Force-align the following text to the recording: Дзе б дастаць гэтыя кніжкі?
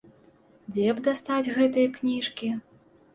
Дзе 0.73 0.87
б 0.99 1.03
дастаць 1.07 1.53
гэтыя 1.57 1.91
кніжкі? 1.99 2.49